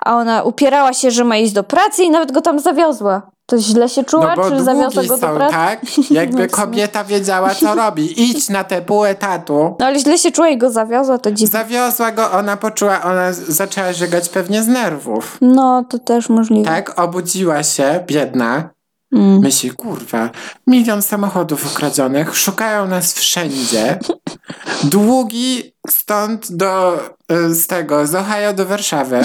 [0.00, 3.22] A ona upierała się, że ma iść do pracy i nawet go tam zawiozła.
[3.46, 5.54] To źle się czuła, No bo czy zawiozła go do pracy?
[5.54, 5.80] tak?
[6.10, 8.22] Jakby No kobieta wiedziała, co robi.
[8.30, 9.74] Idź na te pół etatu.
[9.80, 11.60] No ale źle się czuła i go zawiozła, to dziwne.
[11.60, 15.38] Zawiozła go, ona poczuła, ona zaczęła żygać pewnie z nerwów.
[15.40, 16.64] No, to też możliwe.
[16.64, 18.68] Tak, obudziła się, biedna.
[19.12, 19.40] Mm.
[19.40, 20.30] Myśli, kurwa,
[20.66, 23.98] milion samochodów ukradzionych, szukają nas wszędzie.
[24.84, 27.00] Długi stąd do,
[27.32, 29.20] y, z tego, z Ohio do Warszawy.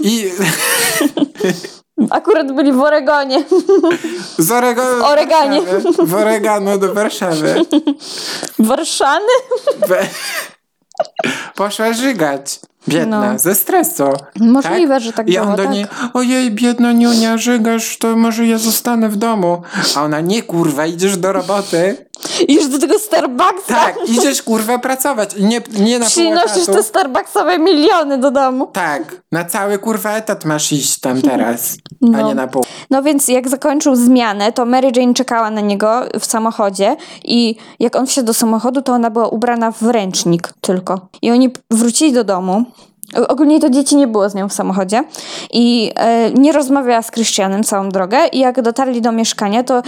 [0.00, 0.30] I
[2.10, 3.44] Akurat byli w Oregonie.
[4.38, 5.62] z Oregonu do Oreganie.
[5.62, 6.06] Warszawy.
[6.06, 7.54] W do Warszawy.
[8.58, 9.26] Warszany?
[9.88, 10.06] Be-
[11.56, 12.60] Poszła żygać.
[12.88, 13.38] Biedna, No.
[13.38, 14.04] ze stresu.
[14.40, 15.72] Możliwe, że tak I było, on do tak.
[15.72, 19.62] niej, ojej, biedna niunia, żygasz, to może ja zostanę w domu.
[19.96, 21.96] A ona, nie kurwa, idziesz do roboty.
[22.48, 23.74] Idziesz do tego Starbucksa.
[23.74, 25.34] Tak, idziesz kurwa pracować.
[25.40, 28.66] Nie, nie na pół Przynosisz te Starbucksowe miliony do domu.
[28.72, 32.28] Tak, na cały kurwa etat masz iść tam teraz, a No.
[32.28, 32.64] nie na pół.
[32.90, 37.96] No więc jak zakończył zmianę, to Mary Jane czekała na niego w samochodzie i jak
[37.96, 41.08] on wsiadł do samochodu, to ona była ubrana w ręcznik tylko.
[41.22, 42.64] I oni wrócili do domu.
[43.28, 45.04] Ogólnie to dzieci nie było z nią w samochodzie
[45.52, 49.82] i e, nie rozmawiała z Christianem całą drogę i jak dotarli do mieszkania, to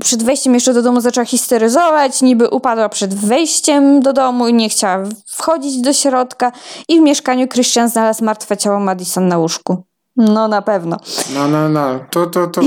[0.00, 4.68] przed wejściem jeszcze do domu zaczęła histeryzować, niby upadła przed wejściem do domu i nie
[4.68, 6.52] chciała wchodzić do środka
[6.88, 9.84] i w mieszkaniu Christian znalazł martwe ciało Madison na łóżku.
[10.16, 10.96] No na pewno.
[11.34, 12.60] No, no, no, tu, tu, tu.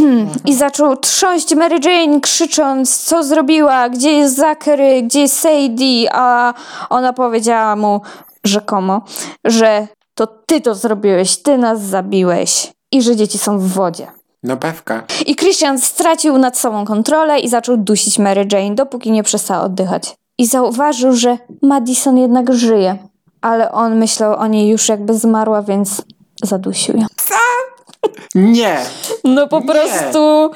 [0.45, 6.53] I zaczął trząść Mary Jane, krzycząc, co zrobiła, gdzie jest Zachary, gdzie jest Sadie, a
[6.89, 8.01] ona powiedziała mu
[8.43, 9.01] rzekomo,
[9.43, 14.07] że to ty to zrobiłeś, ty nas zabiłeś i że dzieci są w wodzie.
[14.43, 15.03] No pewka.
[15.25, 20.15] I Christian stracił nad sobą kontrolę i zaczął dusić Mary Jane, dopóki nie przestała oddychać.
[20.37, 22.97] I zauważył, że Madison jednak żyje,
[23.41, 26.01] ale on myślał o niej już jakby zmarła, więc
[26.43, 27.05] zadusił ją.
[28.35, 28.77] Nie.
[29.23, 29.65] No po Nie.
[29.65, 30.51] prostu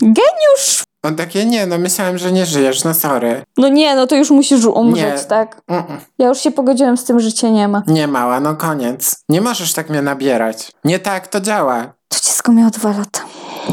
[0.00, 3.42] geniusz On takie, nie, no myślałem, że nie żyjesz, no sorry.
[3.56, 5.28] No nie, no to już musisz umrzeć, Nie.
[5.28, 5.60] tak?
[5.70, 5.96] Mm-mm.
[6.18, 7.82] Ja już się pogodziłem z tym, że cię nie ma.
[7.86, 9.16] Nie mała, no koniec.
[9.28, 10.72] Nie możesz tak mnie nabierać.
[10.84, 11.92] Nie tak to działa.
[12.08, 13.20] To dziecko miało dwa lata.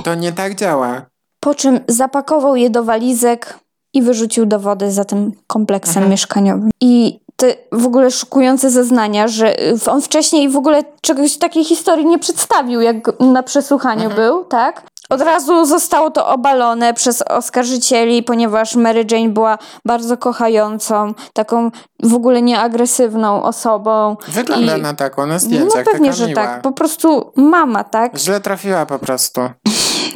[0.03, 1.01] To nie tak działa.
[1.39, 3.59] Po czym zapakował je do walizek
[3.93, 6.11] i wyrzucił do wody za tym kompleksem Mhm.
[6.11, 6.69] mieszkaniowym.
[6.81, 12.05] I te w ogóle szokujące zeznania, że y, on wcześniej w ogóle czegoś takiej historii
[12.05, 14.15] nie przedstawił, jak na przesłuchaniu Mhm.
[14.21, 14.83] był, tak?
[15.12, 21.71] Od razu zostało to obalone przez oskarżycieli, ponieważ Mary Jane była bardzo kochającą, taką
[22.04, 24.17] w ogóle nieagresywną osobą.
[24.28, 26.43] Wygląda I- na taką, na No zdjęciach, pewnie, taka że miła.
[26.43, 26.62] tak.
[26.62, 28.17] Po prostu mama, tak?
[28.17, 29.41] Źle trafiła po prostu.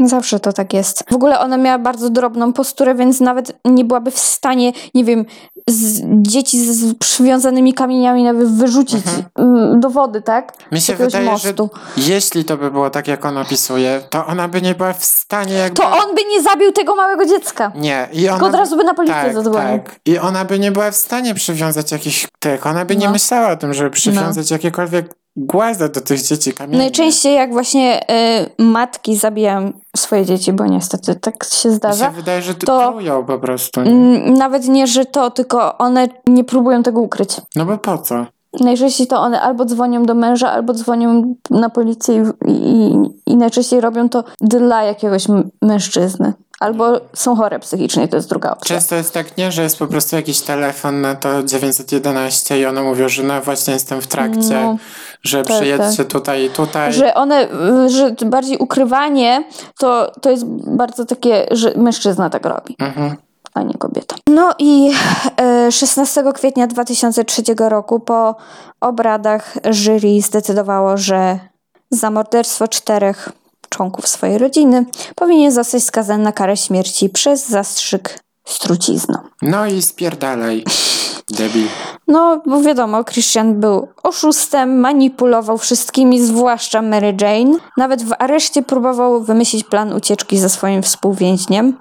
[0.04, 1.04] Zawsze to tak jest.
[1.12, 5.26] W ogóle ona miała bardzo drobną posturę, więc nawet nie byłaby w stanie, nie wiem,
[5.70, 9.04] z dzieci z, z przywiązanymi kamieniami nawet wyrzucić
[9.36, 10.54] mm, do wody, tak?
[10.72, 11.70] Mi się wydaje, mostu.
[11.98, 15.06] że jeśli to by było tak, jak on opisuje, to ona by nie była w
[15.06, 15.76] stanie jakby...
[15.82, 17.72] To on by nie zabił tego małego dziecka.
[17.76, 18.38] Nie, i ona...
[18.38, 19.80] Tylko od razu by na policję tak, zadzwonił.
[19.80, 20.00] tak.
[20.06, 23.12] I ona by nie była w stanie przywiązać jakichś tych, ona by nie No.
[23.12, 26.78] myślała o tym, żeby przywiązać jakiekolwiek głazę do tych dzieci kamieni.
[26.78, 28.02] Najczęściej jak właśnie
[28.60, 32.06] y, matki zabijają swoje dzieci, bo niestety tak się Mi zdarza.
[32.06, 32.92] się wydaje, że to...
[32.92, 33.82] trują po prostu.
[33.82, 37.30] Mm, Nawet nie, że to, tylko one nie próbują tego ukryć.
[37.56, 38.26] No bo po co?
[38.60, 42.94] Najczęściej to one albo dzwonią do męża, albo dzwonią na policję i, i,
[43.32, 45.26] i najczęściej robią to dla jakiegoś
[45.62, 46.34] mężczyzny.
[46.60, 48.76] Albo są chore psychicznie, to jest druga opcja.
[48.76, 52.84] Często jest tak, nie, że jest po prostu jakiś telefon na to 911 i one
[52.84, 54.78] mówią, że no właśnie jestem w trakcie, No,
[55.24, 56.94] że tak, przyjedźcie tutaj i tutaj.
[56.94, 57.48] Że one,
[57.88, 59.44] że bardziej ukrywanie
[59.80, 63.16] to, to jest bardzo takie, że mężczyzna tak robi, Mhm.
[63.54, 64.16] a nie kobieta.
[64.28, 64.92] No i
[65.42, 68.36] e, 16 kwietnia 2003 roku po
[68.82, 71.40] obradach jury zdecydowało, że
[71.92, 73.30] za morderstwo czterech
[73.76, 74.86] członków swojej rodziny
[75.16, 79.18] powinien zostać skazany na karę śmierci przez zastrzyk z trucizną.
[79.42, 80.64] No i spierdalaj,
[81.30, 81.68] debil.
[82.08, 87.58] No, bo wiadomo, Christian był oszustem, manipulował wszystkimi, zwłaszcza Mary Jane.
[87.78, 91.78] Nawet w areszcie próbował wymyślić plan ucieczki ze swoim współwięźniem.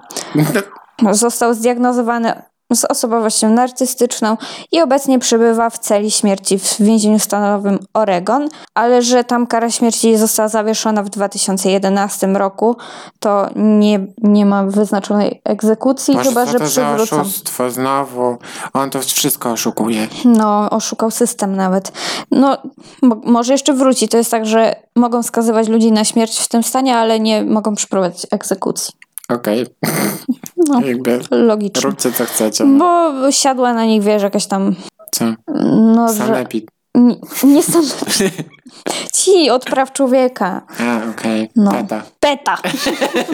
[1.11, 2.41] Został zdiagnozowany
[2.73, 4.37] z osobowością narcystyczną
[4.71, 10.17] i obecnie przebywa w celi śmierci w więzieniu stanowym Oregon, ale że tam kara śmierci
[10.17, 12.77] została zawieszona w 2011 roku,
[13.19, 17.21] to nie, nie ma wyznaczonej egzekucji, Boże, chyba że przywrócą.
[17.21, 18.37] oszustwo znowu.
[18.73, 20.07] On to wszystko oszukuje.
[20.25, 21.91] No, oszukał system nawet.
[22.31, 22.57] No,
[23.01, 24.07] mo- może jeszcze wróci.
[24.07, 27.75] To jest tak, że mogą skazywać ludzi na śmierć w tym stanie, ale nie mogą
[27.75, 28.93] przeprowadzić egzekucji.
[29.29, 29.65] Okej.
[30.67, 31.81] No, Jakby logicznie.
[31.89, 32.65] róbcie co chcecie.
[32.65, 34.75] Bo siadła na nich, wiesz, jakaś tam,
[35.11, 35.25] Co?
[35.95, 36.13] no, że...
[36.13, 36.67] Sanepid.
[36.95, 37.81] Nie, nie są...
[39.15, 40.61] Ci, od praw człowieka.
[40.79, 41.49] A, okej.
[41.55, 41.71] No.
[41.71, 42.03] Peta.
[42.19, 42.57] Peta.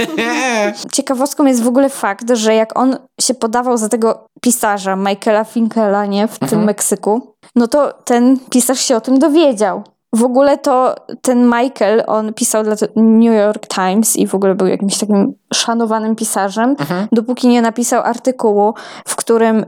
[0.94, 6.06] Ciekawostką jest w ogóle fakt, że jak on się podawał za tego pisarza, Michaela Finkela,
[6.06, 6.64] nie, w tym Mhm.
[6.66, 9.84] Meksyku, no to ten pisarz się o tym dowiedział.
[10.14, 14.68] W ogóle to ten Michael, on pisał dla New York Times i w ogóle był
[14.68, 17.08] jakimś takim szanowanym pisarzem, Mhm.
[17.12, 18.74] dopóki nie napisał artykułu,
[19.08, 19.66] w którym y,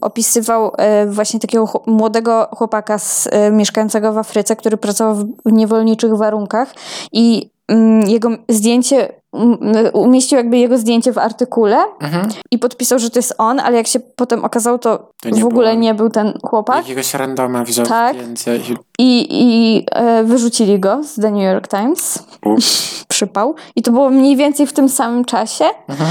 [0.00, 0.72] opisywał
[1.06, 5.14] y, właśnie takiego chł- młodego chłopaka z, y, mieszkającego w Afryce, który pracował
[5.46, 6.74] w niewolniczych warunkach
[7.12, 9.58] i mm, jego zdjęcie, mm,
[9.92, 12.28] umieścił jakby jego zdjęcie w artykule Mhm.
[12.50, 15.76] i podpisał, że to jest on, ale jak się potem okazało, to, To w ogóle
[15.76, 18.14] nie był ten chłopak Jakiegoś randoma wziął Tak.
[18.16, 18.76] zdjęcie i...
[18.98, 22.18] i, i e, wyrzucili go z The New York Times.
[22.44, 22.98] Ups.
[23.08, 23.54] Przypał.
[23.76, 25.64] I to było mniej więcej w tym samym czasie.
[25.88, 26.10] Mhm.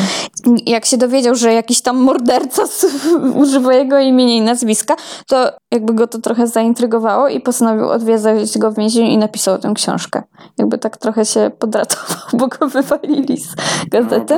[0.66, 2.64] Jak się dowiedział, że jakiś tam morderca
[3.42, 4.96] używa jego imienia i nazwiska,
[5.28, 9.72] to jakby go to trochę zaintrygowało i postanowił odwiedzać go w więzieniu i napisał tę
[9.76, 10.24] książkę.
[10.58, 13.56] Jakby tak trochę się podratował, bo go wywalili z
[13.92, 14.38] gazety.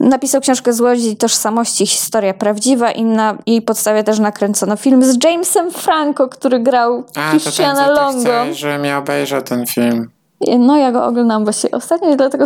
[0.00, 5.24] Napisał książkę z Łodzi Tożsamości, historia prawdziwa i na jej podstawie też nakręcono film z
[5.24, 7.32] Jamesem Franco, który grał A,
[7.64, 8.20] Christiana Longo.
[8.20, 10.10] chcesz, żebym ja obejrzał ten film.
[10.58, 12.44] No ja go oglądam właśnie ostatnio i dlatego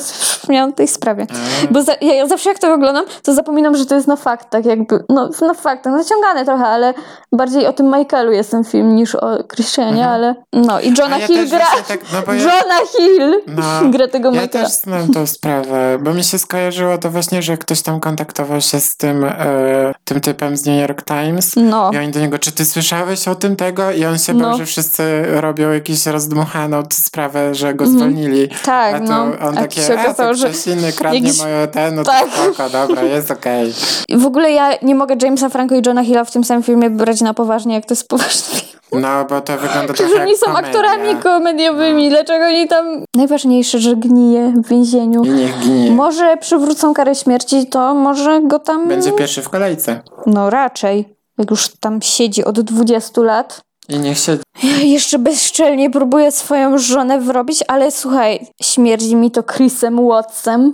[0.68, 1.26] o tej sprawie.
[1.30, 4.16] A, Bo za, ja, ja zawsze jak to oglądam, to zapominam, że to jest na
[4.16, 6.94] faktach jakby, no na faktach, naciągane trochę, ale
[7.32, 10.10] bardziej o tym Michaelu jest ten film niż o Christianie, Mhm.
[10.14, 14.32] ale no i Johna ja Hill gra, tak, no ja- Johna Hill No, gra tego
[14.32, 14.64] ja Michaela.
[14.68, 18.80] też znam tą sprawę, bo mi się skojarzyło to właśnie, że ktoś tam kontaktował się
[18.80, 22.52] z tym, e, tym typem z New York Times No, i oni do niego, czy
[22.52, 23.90] ty słyszałeś o tym tego?
[23.92, 24.48] I on się No.
[24.48, 27.84] bał, że wszyscy robią jakąś rozdmuchaną sprawę, że go.
[27.88, 28.48] Zwolnili.
[28.64, 29.22] tak, A to no.
[29.22, 32.24] on A takie, się okazało, że inny kradnie jakiś- moje ten, no Tak.
[32.24, 33.74] to spoko, dobra, jest okej.
[34.16, 37.20] w ogóle ja nie mogę Jamesa Franco i Johna Hilla w tym samym filmie brać
[37.20, 38.60] na poważnie, jak to jest poważny.
[38.92, 40.68] No, bo to wygląda Przecież trochę oni są komedia.
[40.68, 42.86] aktorami komediowymi, dlaczego oni tam...
[43.16, 45.24] Najważniejsze, że gnije w więzieniu.
[45.24, 45.90] I niech ginie.
[45.90, 48.88] Może przywrócą karę śmierci, to może go tam...
[48.88, 50.00] Będzie pierwszy w kolejce.
[50.26, 51.16] No raczej.
[51.38, 53.60] Jak już tam siedzi od 20 lat.
[53.88, 54.38] I niech się...
[54.62, 60.72] Ja jeszcze bezczelnie próbuję swoją żonę wrobić, ale słuchaj, śmierdzi mi to Chrisem Wattsem,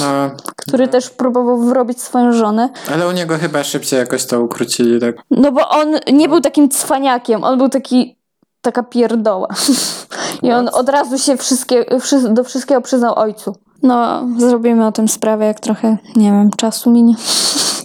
[0.00, 2.68] No, który też próbował wrobić swoją żonę.
[2.94, 5.16] ale u niego chyba szybciej jakoś to ukrócili, tak?
[5.30, 8.16] No bo on nie był takim cwaniakiem, on był taki
[8.60, 9.48] taka pierdoła.
[10.42, 13.56] I on od razu się wszystkie, wszy- do wszystkiego przyznał ojcu.
[13.82, 17.14] No, zrobimy o tym sprawę, jak trochę, nie wiem, czasu minie.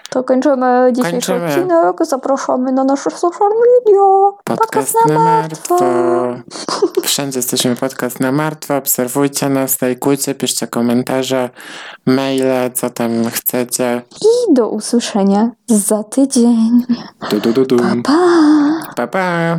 [0.10, 1.48] To kończymy dzisiejszy Kończymy.
[1.48, 2.06] odcinek.
[2.06, 4.02] Zapraszamy na nasze social media.
[4.44, 5.78] Podcast na martwo.
[7.04, 8.78] Wszędzie jesteśmy podcast na martwo.
[8.78, 11.50] Obserwujcie nas, lajkujcie, piszcie komentarze,
[12.06, 14.02] maile, co tam chcecie.
[14.22, 16.86] I do usłyszenia za tydzień.
[17.30, 17.78] Du, du, du, du.
[18.04, 18.18] Pa!
[18.96, 19.40] Pa, pa.